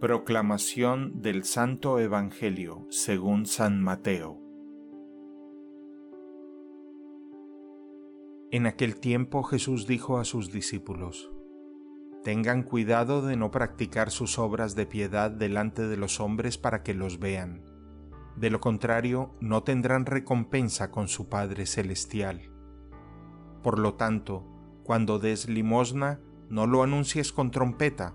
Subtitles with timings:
[0.00, 4.40] Proclamación del Santo Evangelio según San Mateo
[8.50, 11.30] En aquel tiempo Jesús dijo a sus discípulos,
[12.24, 16.94] Tengan cuidado de no practicar sus obras de piedad delante de los hombres para que
[16.94, 17.62] los vean.
[18.36, 22.50] De lo contrario, no tendrán recompensa con su Padre Celestial.
[23.62, 24.46] Por lo tanto,
[24.82, 28.14] cuando des limosna, no lo anuncies con trompeta,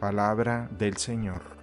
[0.00, 1.57] Palabra del Señor.